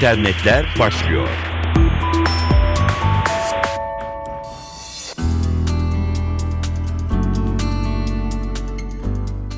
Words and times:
internetler 0.00 0.66
başlıyor. 0.78 1.28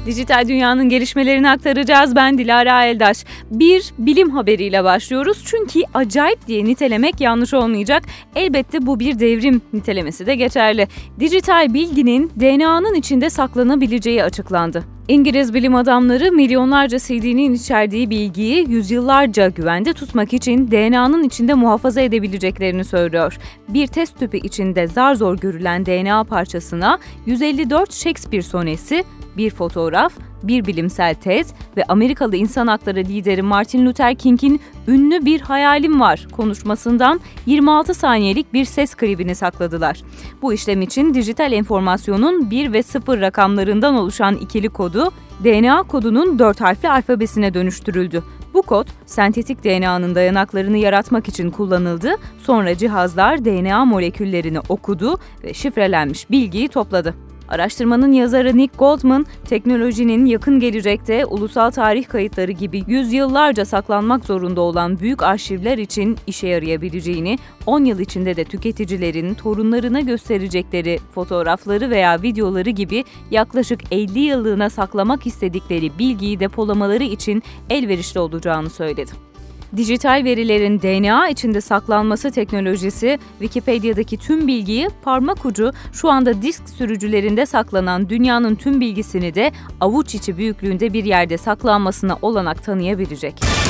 Dijital 0.07 0.49
dünyanın 0.49 0.89
gelişmelerini 0.89 1.51
aktaracağız. 1.51 2.17
Ben 2.17 2.39
Dilara 2.39 2.85
Eldaş. 2.85 3.25
Bir 3.51 3.93
bilim 3.99 4.31
haberiyle 4.31 4.85
başlıyoruz. 4.85 5.43
Çünkü 5.45 5.81
acayip 5.95 6.47
diye 6.47 6.65
nitelemek 6.65 7.21
yanlış 7.21 7.55
olmayacak. 7.55 8.03
Elbette 8.37 8.87
bu 8.87 9.01
bir 9.01 9.19
devrim 9.19 9.63
nitelemesi 9.73 10.27
de 10.27 10.35
geçerli. 10.35 10.89
Dijital 11.21 11.75
bilginin 11.75 12.31
DNA'nın 12.41 12.95
içinde 12.95 13.31
saklanabileceği 13.31 14.25
açıklandı. 14.25 14.92
İngiliz 15.09 15.55
bilim 15.55 15.75
adamları 15.75 16.33
milyonlarca 16.33 16.99
CD'nin 16.99 17.55
içerdiği 17.55 18.11
bilgiyi 18.11 18.71
yüzyıllarca 18.71 19.49
güvende 19.49 19.93
tutmak 19.93 20.33
için 20.33 20.71
DNA'nın 20.71 21.25
içinde 21.25 21.55
muhafaza 21.55 22.01
edebileceklerini 22.01 22.85
söylüyor. 22.85 23.39
Bir 23.69 23.87
test 23.87 24.19
tüpü 24.19 24.37
içinde 24.37 24.87
zar 24.87 25.15
zor 25.15 25.39
görülen 25.39 25.87
DNA 25.87 26.25
parçasına 26.25 26.99
154 27.27 27.93
Shakespeare 27.93 28.43
sonesi, 28.43 29.05
bir 29.37 29.51
fotoğraf, 29.51 30.13
bir 30.43 30.65
bilimsel 30.65 31.15
tez 31.15 31.55
ve 31.77 31.85
Amerikalı 31.85 32.37
insan 32.37 32.67
hakları 32.67 32.99
lideri 32.99 33.43
Martin 33.43 33.87
Luther 33.87 34.15
King'in 34.15 34.61
ünlü 34.89 35.25
bir 35.25 35.41
hayalim 35.41 36.01
var 36.01 36.27
konuşmasından 36.33 37.21
26 37.47 37.95
saniyelik 37.95 38.53
bir 38.53 38.65
ses 38.65 38.95
klibini 38.95 39.35
sakladılar. 39.35 40.03
Bu 40.43 40.53
işlem 40.53 40.83
için 40.83 41.15
dijital 41.15 41.53
enformasyonun 41.53 42.51
1 42.51 42.73
ve 42.73 42.83
0 42.83 43.21
rakamlarından 43.21 43.95
oluşan 43.95 44.37
ikili 44.37 44.69
kodu 44.69 45.11
DNA 45.45 45.83
kodunun 45.83 46.39
4 46.39 46.61
harfli 46.61 46.91
alfabesine 46.91 47.55
dönüştürüldü. 47.55 48.23
Bu 48.55 48.63
kod 48.63 48.89
sentetik 49.07 49.65
DNA'nın 49.65 50.15
dayanaklarını 50.15 50.79
yaratmak 50.79 51.29
için 51.29 51.51
kullanıldı. 51.51 52.15
Sonra 52.39 52.77
cihazlar 52.77 53.45
DNA 53.45 53.85
moleküllerini 53.85 54.61
okudu 54.69 55.19
ve 55.45 55.55
şifrelenmiş 55.55 56.31
bilgiyi 56.31 56.69
topladı. 56.69 57.15
Araştırmanın 57.49 58.13
yazarı 58.13 58.57
Nick 58.57 58.77
Goldman, 58.79 59.27
teknolojinin 59.45 60.27
yakın 60.27 60.61
gelecekte 60.61 61.27
ulusal 61.27 61.71
tarih 61.71 62.09
kayıtları 62.09 62.53
gibi 62.53 62.85
yüzyıllarca 62.87 63.65
saklanmak 63.65 64.25
zorunda 64.25 64.61
olan 64.61 65.01
büyük 65.01 65.23
arşivler 65.23 65.79
için 65.79 66.17
işe 66.27 66.47
yarayabileceğini, 66.49 67.39
10 67.67 67.85
yıl 67.85 67.99
içinde 67.99 68.37
de 68.37 68.45
tüketicilerin 68.45 69.35
torunlarına 69.35 70.01
gösterecekleri 70.01 70.99
fotoğrafları 71.15 71.91
veya 71.91 72.23
videoları 72.23 72.71
gibi 72.71 73.05
yaklaşık 73.31 73.81
50 73.91 74.19
yıllığına 74.19 74.71
saklamak 74.71 75.27
istedikleri 75.27 75.99
bilgiyi 75.99 76.41
depolamaları 76.41 77.05
için 77.05 77.43
elverişli 77.71 78.21
olacağını 78.21 78.71
söyledi. 78.71 79.32
Dijital 79.77 80.25
verilerin 80.25 80.81
DNA 80.81 81.29
içinde 81.29 81.61
saklanması 81.61 82.31
teknolojisi 82.31 83.19
Wikipedia'daki 83.39 84.17
tüm 84.17 84.47
bilgiyi 84.47 84.89
parmak 85.03 85.47
ucu 85.47 85.73
şu 85.93 86.11
anda 86.11 86.43
disk 86.43 86.69
sürücülerinde 86.69 87.47
saklanan 87.47 88.09
dünyanın 88.09 88.55
tüm 88.55 88.81
bilgisini 88.81 89.35
de 89.35 89.53
avuç 89.81 90.15
içi 90.15 90.37
büyüklüğünde 90.37 90.93
bir 90.93 91.05
yerde 91.05 91.39
saklanmasına 91.39 92.19
olanak 92.23 92.65
tanıyabilecek. 92.65 93.62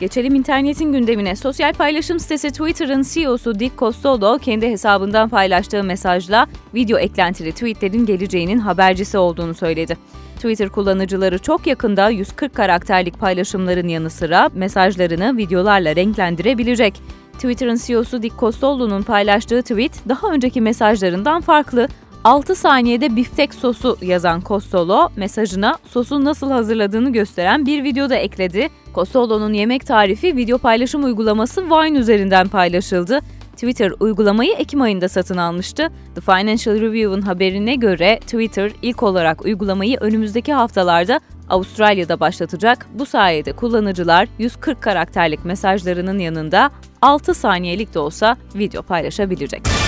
Geçelim 0.00 0.34
internetin 0.34 0.92
gündemine. 0.92 1.36
Sosyal 1.36 1.72
paylaşım 1.72 2.20
sitesi 2.20 2.50
Twitter'ın 2.50 3.02
CEO'su 3.02 3.60
Dick 3.60 3.78
Costolo 3.78 4.38
kendi 4.38 4.68
hesabından 4.68 5.28
paylaştığı 5.28 5.84
mesajla 5.84 6.46
video 6.74 6.98
eklentili 6.98 7.52
tweetlerin 7.52 8.06
geleceğinin 8.06 8.58
habercisi 8.58 9.18
olduğunu 9.18 9.54
söyledi. 9.54 9.96
Twitter 10.36 10.68
kullanıcıları 10.68 11.38
çok 11.38 11.66
yakında 11.66 12.08
140 12.08 12.54
karakterlik 12.54 13.18
paylaşımların 13.20 13.88
yanı 13.88 14.10
sıra 14.10 14.50
mesajlarını 14.54 15.36
videolarla 15.36 15.96
renklendirebilecek. 15.96 17.02
Twitter'ın 17.32 17.78
CEO'su 17.86 18.22
Dick 18.22 18.38
Costolo'nun 18.38 19.02
paylaştığı 19.02 19.62
tweet 19.62 20.08
daha 20.08 20.32
önceki 20.32 20.60
mesajlarından 20.60 21.40
farklı. 21.40 21.88
6 22.24 22.54
saniyede 22.54 23.16
biftek 23.16 23.54
sosu 23.54 23.98
yazan 24.02 24.42
Costolo 24.46 25.08
mesajına 25.16 25.78
sosu 25.88 26.24
nasıl 26.24 26.50
hazırladığını 26.50 27.12
gösteren 27.12 27.66
bir 27.66 27.84
video 27.84 28.10
da 28.10 28.14
ekledi. 28.14 28.68
Costolo'nun 28.94 29.52
yemek 29.52 29.86
tarifi 29.86 30.36
video 30.36 30.58
paylaşım 30.58 31.04
uygulaması 31.04 31.70
Vine 31.70 31.98
üzerinden 31.98 32.48
paylaşıldı. 32.48 33.20
Twitter 33.52 33.92
uygulamayı 34.00 34.52
Ekim 34.52 34.82
ayında 34.82 35.08
satın 35.08 35.36
almıştı. 35.36 35.88
The 36.14 36.20
Financial 36.20 36.80
Review'un 36.80 37.22
haberine 37.22 37.74
göre 37.74 38.18
Twitter 38.20 38.70
ilk 38.82 39.02
olarak 39.02 39.44
uygulamayı 39.44 39.96
önümüzdeki 40.00 40.52
haftalarda 40.52 41.20
Avustralya'da 41.48 42.20
başlatacak. 42.20 42.86
Bu 42.94 43.06
sayede 43.06 43.52
kullanıcılar 43.52 44.28
140 44.38 44.82
karakterlik 44.82 45.44
mesajlarının 45.44 46.18
yanında 46.18 46.70
6 47.02 47.34
saniyelik 47.34 47.94
de 47.94 47.98
olsa 47.98 48.36
video 48.54 48.82
paylaşabilecek. 48.82 49.79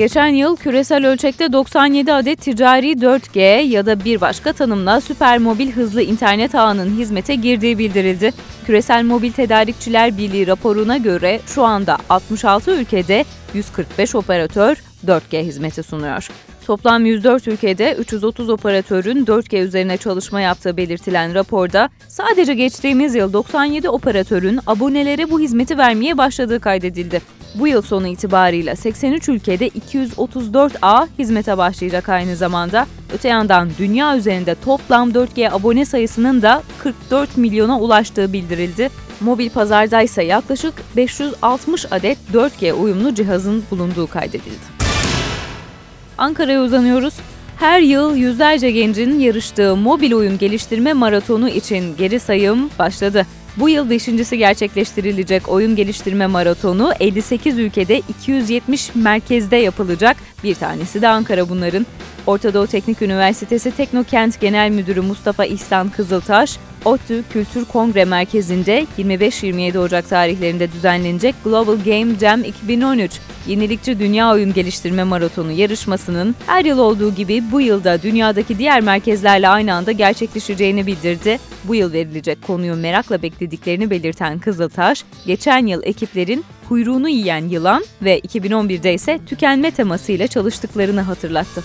Geçen 0.00 0.28
yıl 0.28 0.56
küresel 0.56 1.06
ölçekte 1.06 1.52
97 1.52 2.12
adet 2.12 2.40
ticari 2.40 2.92
4G 2.92 3.62
ya 3.62 3.86
da 3.86 4.04
bir 4.04 4.20
başka 4.20 4.52
tanımla 4.52 5.00
süper 5.00 5.38
mobil 5.38 5.72
hızlı 5.72 6.02
internet 6.02 6.54
ağının 6.54 6.96
hizmete 6.98 7.34
girdiği 7.34 7.78
bildirildi. 7.78 8.32
Küresel 8.66 9.04
Mobil 9.04 9.32
Tedarikçiler 9.32 10.18
Birliği 10.18 10.46
raporuna 10.46 10.96
göre 10.96 11.40
şu 11.46 11.64
anda 11.64 11.98
66 12.08 12.70
ülkede 12.70 13.24
145 13.54 14.14
operatör 14.14 14.76
4G 15.06 15.42
hizmeti 15.42 15.82
sunuyor. 15.82 16.28
Toplam 16.66 17.06
104 17.06 17.48
ülkede 17.48 17.94
330 17.94 18.50
operatörün 18.50 19.24
4G 19.24 19.58
üzerine 19.58 19.96
çalışma 19.96 20.40
yaptığı 20.40 20.76
belirtilen 20.76 21.34
raporda 21.34 21.88
sadece 22.08 22.54
geçtiğimiz 22.54 23.14
yıl 23.14 23.32
97 23.32 23.88
operatörün 23.88 24.60
abonelere 24.66 25.30
bu 25.30 25.40
hizmeti 25.40 25.78
vermeye 25.78 26.18
başladığı 26.18 26.60
kaydedildi. 26.60 27.39
Bu 27.54 27.68
yıl 27.68 27.82
sonu 27.82 28.06
itibarıyla 28.06 28.76
83 28.76 29.28
ülkede 29.28 29.68
234 29.68 30.72
A 30.82 31.06
hizmete 31.18 31.58
başlayacak 31.58 32.08
aynı 32.08 32.36
zamanda. 32.36 32.86
Öte 33.14 33.28
yandan 33.28 33.68
dünya 33.78 34.16
üzerinde 34.16 34.54
toplam 34.64 35.10
4G 35.10 35.50
abone 35.50 35.84
sayısının 35.84 36.42
da 36.42 36.62
44 36.82 37.36
milyona 37.36 37.80
ulaştığı 37.80 38.32
bildirildi. 38.32 38.90
Mobil 39.20 39.50
pazarda 39.50 40.02
ise 40.02 40.22
yaklaşık 40.22 40.74
560 40.96 41.92
adet 41.92 42.18
4G 42.32 42.72
uyumlu 42.72 43.14
cihazın 43.14 43.64
bulunduğu 43.70 44.06
kaydedildi. 44.06 44.80
Ankara'ya 46.18 46.62
uzanıyoruz. 46.62 47.14
Her 47.56 47.80
yıl 47.80 48.16
yüzlerce 48.16 48.70
gencin 48.70 49.18
yarıştığı 49.18 49.76
mobil 49.76 50.12
oyun 50.12 50.38
geliştirme 50.38 50.92
maratonu 50.92 51.48
için 51.48 51.96
geri 51.96 52.20
sayım 52.20 52.70
başladı. 52.78 53.26
Bu 53.60 53.68
yıl 53.68 53.90
beşincisi 53.90 54.38
gerçekleştirilecek 54.38 55.48
oyun 55.48 55.76
geliştirme 55.76 56.26
maratonu 56.26 56.92
58 57.00 57.58
ülkede 57.58 57.98
270 57.98 58.94
merkezde 58.94 59.56
yapılacak. 59.56 60.16
Bir 60.44 60.54
tanesi 60.54 61.02
de 61.02 61.08
Ankara 61.08 61.48
bunların. 61.48 61.86
Orta 62.26 62.54
Doğu 62.54 62.66
Teknik 62.66 63.02
Üniversitesi 63.02 63.70
Teknokent 63.70 64.40
Genel 64.40 64.70
Müdürü 64.70 65.00
Mustafa 65.00 65.44
İhsan 65.44 65.88
Kızıltaş, 65.88 66.58
ODTÜ 66.84 67.24
Kültür 67.32 67.64
Kongre 67.64 68.04
Merkezi'nde 68.04 68.86
25-27 68.98 69.78
Ocak 69.78 70.08
tarihlerinde 70.08 70.72
düzenlenecek 70.72 71.34
Global 71.44 71.76
Game 71.76 72.18
Jam 72.20 72.44
2013 72.44 73.12
Yenilikçi 73.46 73.98
Dünya 73.98 74.32
Oyun 74.32 74.52
Geliştirme 74.52 75.04
Maratonu 75.04 75.52
yarışmasının 75.52 76.36
her 76.46 76.64
yıl 76.64 76.78
olduğu 76.78 77.14
gibi 77.14 77.42
bu 77.52 77.60
yılda 77.60 78.02
dünyadaki 78.02 78.58
diğer 78.58 78.80
merkezlerle 78.80 79.48
aynı 79.48 79.74
anda 79.74 79.92
gerçekleşeceğini 79.92 80.86
bildirdi. 80.86 81.38
Bu 81.64 81.74
yıl 81.74 81.92
verilecek 81.92 82.42
konuyu 82.42 82.76
merakla 82.76 83.22
beklediklerini 83.22 83.90
belirten 83.90 84.38
Kızıltaş, 84.38 85.04
geçen 85.26 85.66
yıl 85.66 85.82
ekiplerin 85.82 86.44
kuyruğunu 86.68 87.08
yiyen 87.08 87.48
yılan 87.48 87.84
ve 88.02 88.18
2011'de 88.18 88.94
ise 88.94 89.20
tükenme 89.26 89.70
temasıyla 89.70 90.26
çalıştıklarını 90.26 91.00
hatırlattı. 91.00 91.64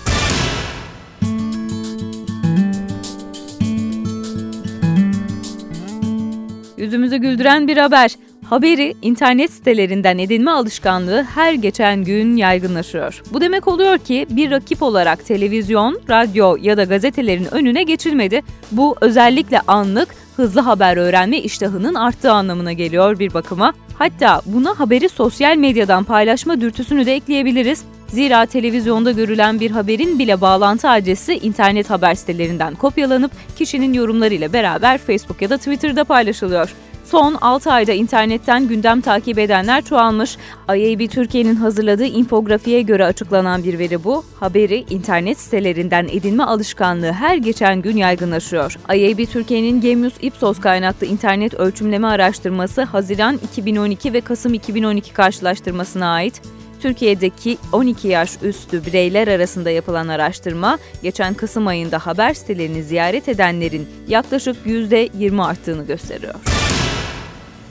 Yüzümüzü 6.85 7.17
güldüren 7.17 7.67
bir 7.67 7.77
haber. 7.77 8.11
Haberi 8.49 8.93
internet 9.01 9.51
sitelerinden 9.51 10.17
edinme 10.17 10.51
alışkanlığı 10.51 11.23
her 11.23 11.53
geçen 11.53 12.03
gün 12.03 12.35
yaygınlaşıyor. 12.35 13.21
Bu 13.33 13.41
demek 13.41 13.67
oluyor 13.67 13.97
ki 13.97 14.27
bir 14.29 14.51
rakip 14.51 14.83
olarak 14.83 15.25
televizyon, 15.25 16.01
radyo 16.09 16.57
ya 16.61 16.77
da 16.77 16.83
gazetelerin 16.83 17.47
önüne 17.51 17.83
geçilmedi. 17.83 18.41
Bu 18.71 18.95
özellikle 19.01 19.59
anlık, 19.59 20.09
hızlı 20.35 20.61
haber 20.61 20.97
öğrenme 20.97 21.37
iştahının 21.37 21.95
arttığı 21.95 22.31
anlamına 22.31 22.73
geliyor 22.73 23.19
bir 23.19 23.33
bakıma. 23.33 23.73
Hatta 23.97 24.41
buna 24.45 24.79
haberi 24.79 25.09
sosyal 25.09 25.55
medyadan 25.55 26.03
paylaşma 26.03 26.61
dürtüsünü 26.61 27.05
de 27.05 27.15
ekleyebiliriz. 27.15 27.83
Zira 28.15 28.45
televizyonda 28.45 29.11
görülen 29.11 29.59
bir 29.59 29.71
haberin 29.71 30.19
bile 30.19 30.41
bağlantı 30.41 30.89
adresi 30.89 31.33
internet 31.33 31.89
haber 31.89 32.15
sitelerinden 32.15 32.75
kopyalanıp 32.75 33.31
kişinin 33.57 33.93
yorumlarıyla 33.93 34.53
beraber 34.53 34.97
Facebook 34.97 35.41
ya 35.41 35.49
da 35.49 35.57
Twitter'da 35.57 36.03
paylaşılıyor. 36.03 36.73
Son 37.05 37.35
6 37.41 37.71
ayda 37.71 37.91
internetten 37.91 38.67
gündem 38.67 39.01
takip 39.01 39.39
edenler 39.39 39.85
çoğalmış. 39.85 40.37
IAB 40.69 41.09
Türkiye'nin 41.09 41.55
hazırladığı 41.55 42.05
infografiye 42.05 42.81
göre 42.81 43.05
açıklanan 43.05 43.63
bir 43.63 43.79
veri 43.79 44.03
bu. 44.03 44.25
Haberi 44.39 44.85
internet 44.89 45.39
sitelerinden 45.39 46.07
edinme 46.11 46.43
alışkanlığı 46.43 47.11
her 47.11 47.37
geçen 47.37 47.81
gün 47.81 47.97
yaygınlaşıyor. 47.97 48.75
IAB 48.95 49.25
Türkiye'nin 49.25 49.81
Gemius 49.81 50.13
Ipsos 50.21 50.59
kaynaklı 50.59 51.07
internet 51.07 51.53
ölçümleme 51.53 52.07
araştırması 52.07 52.83
Haziran 52.83 53.39
2012 53.51 54.13
ve 54.13 54.21
Kasım 54.21 54.53
2012 54.53 55.13
karşılaştırmasına 55.13 56.13
ait. 56.13 56.41
Türkiye'deki 56.85 57.57
12 57.71 58.07
yaş 58.07 58.31
üstü 58.43 58.85
bireyler 58.85 59.27
arasında 59.27 59.69
yapılan 59.69 60.07
araştırma, 60.07 60.77
geçen 61.03 61.33
Kasım 61.33 61.67
ayında 61.67 61.99
haber 61.99 62.33
sitelerini 62.33 62.83
ziyaret 62.83 63.29
edenlerin 63.29 63.87
yaklaşık 64.07 64.55
%20 64.65 65.43
arttığını 65.43 65.85
gösteriyor. 65.85 66.35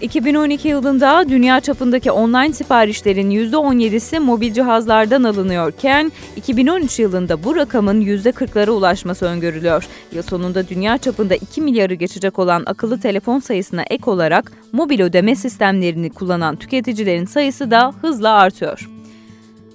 2012 0.00 0.68
yılında 0.68 1.28
dünya 1.28 1.60
çapındaki 1.60 2.10
online 2.10 2.52
siparişlerin 2.52 3.30
%17'si 3.30 4.20
mobil 4.20 4.52
cihazlardan 4.52 5.24
alınıyorken 5.24 6.12
2013 6.36 6.98
yılında 6.98 7.44
bu 7.44 7.56
rakamın 7.56 8.00
%40'lara 8.00 8.70
ulaşması 8.70 9.26
öngörülüyor. 9.26 9.86
Yıl 10.12 10.22
sonunda 10.22 10.68
dünya 10.68 10.98
çapında 10.98 11.34
2 11.34 11.60
milyarı 11.60 11.94
geçecek 11.94 12.38
olan 12.38 12.62
akıllı 12.66 13.00
telefon 13.00 13.38
sayısına 13.38 13.82
ek 13.90 14.10
olarak 14.10 14.52
mobil 14.72 15.00
ödeme 15.00 15.36
sistemlerini 15.36 16.10
kullanan 16.10 16.56
tüketicilerin 16.56 17.24
sayısı 17.24 17.70
da 17.70 17.94
hızla 18.02 18.32
artıyor. 18.32 18.93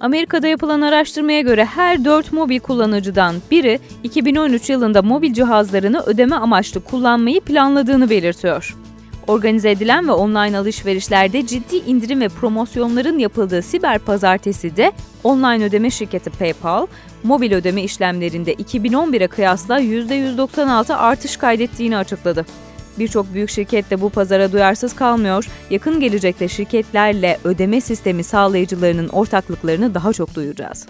Amerika'da 0.00 0.46
yapılan 0.46 0.80
araştırmaya 0.80 1.40
göre 1.40 1.64
her 1.64 2.04
4 2.04 2.32
mobil 2.32 2.60
kullanıcıdan 2.60 3.34
biri 3.50 3.80
2013 4.02 4.70
yılında 4.70 5.02
mobil 5.02 5.32
cihazlarını 5.32 6.02
ödeme 6.06 6.36
amaçlı 6.36 6.80
kullanmayı 6.84 7.40
planladığını 7.40 8.10
belirtiyor. 8.10 8.76
Organize 9.26 9.70
edilen 9.70 10.08
ve 10.08 10.12
online 10.12 10.58
alışverişlerde 10.58 11.46
ciddi 11.46 11.76
indirim 11.76 12.20
ve 12.20 12.28
promosyonların 12.28 13.18
yapıldığı 13.18 13.62
siber 13.62 13.98
pazartesi 13.98 14.76
de 14.76 14.92
online 15.24 15.64
ödeme 15.64 15.90
şirketi 15.90 16.30
PayPal, 16.30 16.86
mobil 17.22 17.52
ödeme 17.52 17.82
işlemlerinde 17.82 18.54
2011'e 18.54 19.26
kıyasla 19.26 19.80
%196 19.80 20.94
artış 20.94 21.36
kaydettiğini 21.36 21.96
açıkladı. 21.96 22.46
Birçok 23.00 23.34
büyük 23.34 23.50
şirket 23.50 23.90
de 23.90 24.00
bu 24.00 24.10
pazara 24.10 24.52
duyarsız 24.52 24.94
kalmıyor. 24.94 25.46
Yakın 25.70 26.00
gelecekte 26.00 26.48
şirketlerle 26.48 27.38
ödeme 27.44 27.80
sistemi 27.80 28.24
sağlayıcılarının 28.24 29.08
ortaklıklarını 29.08 29.94
daha 29.94 30.12
çok 30.12 30.34
duyacağız. 30.34 30.86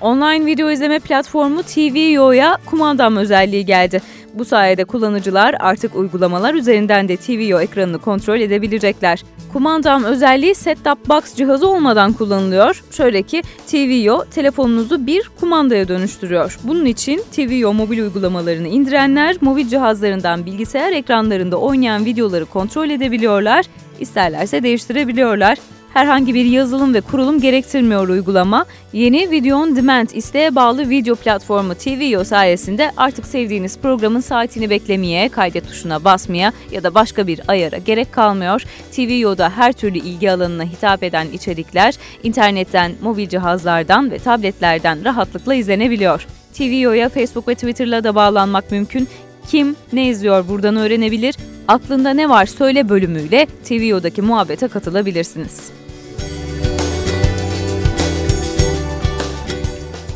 Online 0.00 0.46
video 0.46 0.70
izleme 0.70 0.98
platformu 0.98 1.62
TVO'ya 1.62 2.58
kumandam 2.66 3.16
özelliği 3.16 3.66
geldi. 3.66 4.00
Bu 4.34 4.44
sayede 4.44 4.84
kullanıcılar 4.84 5.56
artık 5.60 5.96
uygulamalar 5.96 6.54
üzerinden 6.54 7.08
de 7.08 7.16
TVO 7.16 7.60
ekranını 7.60 7.98
kontrol 7.98 8.40
edebilecekler. 8.40 9.24
Kumandam 9.52 10.04
özelliği 10.04 10.54
set-top 10.54 11.08
box 11.08 11.34
cihazı 11.34 11.68
olmadan 11.68 12.12
kullanılıyor. 12.12 12.82
Şöyle 12.90 13.22
ki 13.22 13.42
TVO 13.66 14.24
telefonunuzu 14.24 15.06
bir 15.06 15.30
kumandaya 15.40 15.88
dönüştürüyor. 15.88 16.58
Bunun 16.64 16.84
için 16.84 17.22
TVO 17.32 17.72
mobil 17.72 17.98
uygulamalarını 17.98 18.68
indirenler 18.68 19.36
mobil 19.40 19.68
cihazlarından 19.68 20.46
bilgisayar 20.46 20.92
ekranlarında 20.92 21.56
oynayan 21.56 22.04
videoları 22.04 22.44
kontrol 22.44 22.90
edebiliyorlar, 22.90 23.66
isterlerse 24.00 24.62
değiştirebiliyorlar. 24.62 25.58
Herhangi 25.94 26.34
bir 26.34 26.44
yazılım 26.44 26.94
ve 26.94 27.00
kurulum 27.00 27.40
gerektirmiyor 27.40 28.08
uygulama. 28.08 28.66
Yeni 28.92 29.30
Video 29.30 29.58
On 29.58 29.76
Demand 29.76 30.08
isteğe 30.14 30.54
bağlı 30.54 30.90
video 30.90 31.14
platformu 31.14 31.74
TVO 31.74 32.24
sayesinde 32.24 32.90
artık 32.96 33.26
sevdiğiniz 33.26 33.78
programın 33.78 34.20
saatini 34.20 34.70
beklemeye, 34.70 35.28
kaydet 35.28 35.68
tuşuna 35.68 36.04
basmaya 36.04 36.52
ya 36.70 36.82
da 36.82 36.94
başka 36.94 37.26
bir 37.26 37.40
ayara 37.48 37.78
gerek 37.78 38.12
kalmıyor. 38.12 38.62
TVO'da 38.92 39.50
her 39.50 39.72
türlü 39.72 39.98
ilgi 39.98 40.30
alanına 40.30 40.64
hitap 40.64 41.02
eden 41.02 41.26
içerikler 41.32 41.94
internetten, 42.22 42.92
mobil 43.02 43.28
cihazlardan 43.28 44.10
ve 44.10 44.18
tabletlerden 44.18 45.04
rahatlıkla 45.04 45.54
izlenebiliyor. 45.54 46.26
TVO'ya 46.54 47.08
Facebook 47.08 47.48
ve 47.48 47.54
Twitter'la 47.54 48.04
da 48.04 48.14
bağlanmak 48.14 48.70
mümkün. 48.70 49.08
Kim 49.48 49.76
ne 49.92 50.08
izliyor 50.08 50.48
buradan 50.48 50.76
öğrenebilir? 50.76 51.34
Aklında 51.68 52.10
ne 52.10 52.28
var 52.28 52.46
söyle 52.46 52.88
bölümüyle 52.88 53.46
TVO'daki 53.64 54.22
muhabbete 54.22 54.68
katılabilirsiniz. 54.68 55.83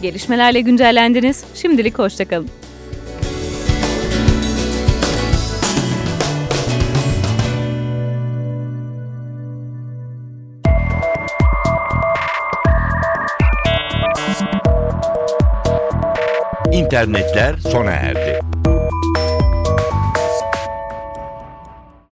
Gelişmelerle 0.02 0.60
güncellendiniz. 0.60 1.44
Şimdilik 1.54 1.98
hoşçakalın. 1.98 2.48
İnternetler 16.72 17.56
sona 17.56 17.90
erdi. 17.90 18.47